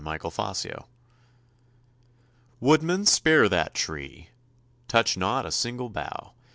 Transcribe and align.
[See 0.03 0.09
Notes] 0.17 0.65
Woodman, 2.59 3.05
spare 3.05 3.47
that 3.47 3.75
tree! 3.75 4.29
Touch 4.87 5.15
not 5.15 5.45
a 5.45 5.51
single 5.51 5.89
bough! 5.89 6.33